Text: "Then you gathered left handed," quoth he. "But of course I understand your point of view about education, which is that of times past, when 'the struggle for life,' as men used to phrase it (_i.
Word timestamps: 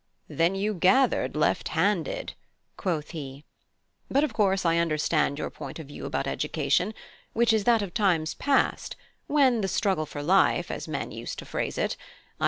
"Then 0.29 0.55
you 0.55 0.73
gathered 0.73 1.35
left 1.35 1.67
handed," 1.67 2.33
quoth 2.75 3.11
he. 3.11 3.45
"But 4.09 4.23
of 4.23 4.33
course 4.33 4.65
I 4.65 4.79
understand 4.79 5.37
your 5.37 5.51
point 5.51 5.77
of 5.77 5.85
view 5.85 6.07
about 6.07 6.25
education, 6.25 6.95
which 7.33 7.53
is 7.53 7.65
that 7.65 7.83
of 7.83 7.93
times 7.93 8.33
past, 8.33 8.95
when 9.27 9.61
'the 9.61 9.67
struggle 9.67 10.07
for 10.07 10.23
life,' 10.23 10.71
as 10.71 10.87
men 10.87 11.11
used 11.11 11.37
to 11.37 11.45
phrase 11.45 11.77
it 11.77 11.97
(_i. 11.99 12.03